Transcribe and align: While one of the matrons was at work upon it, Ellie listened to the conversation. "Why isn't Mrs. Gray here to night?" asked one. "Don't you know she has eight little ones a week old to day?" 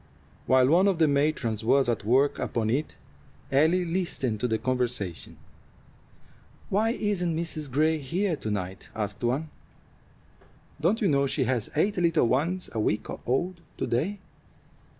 While 0.47 0.69
one 0.69 0.87
of 0.87 0.97
the 0.97 1.07
matrons 1.07 1.63
was 1.63 1.87
at 1.87 2.03
work 2.03 2.39
upon 2.39 2.71
it, 2.71 2.95
Ellie 3.51 3.85
listened 3.85 4.39
to 4.39 4.47
the 4.47 4.57
conversation. 4.57 5.37
"Why 6.71 6.89
isn't 6.89 7.37
Mrs. 7.37 7.69
Gray 7.69 7.99
here 7.99 8.35
to 8.35 8.49
night?" 8.49 8.89
asked 8.95 9.23
one. 9.23 9.51
"Don't 10.81 11.01
you 11.01 11.07
know 11.07 11.27
she 11.27 11.43
has 11.43 11.69
eight 11.75 11.97
little 11.97 12.27
ones 12.27 12.67
a 12.73 12.79
week 12.79 13.09
old 13.29 13.61
to 13.77 13.85
day?" 13.85 14.17